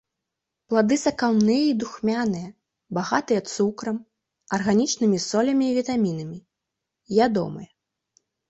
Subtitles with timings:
[0.69, 2.47] Плады сакаўныя і духмяныя,
[2.99, 3.97] багатыя цукрам,
[4.59, 6.39] арганічнымі солямі і вітамінамі,
[7.29, 7.69] ядомыя.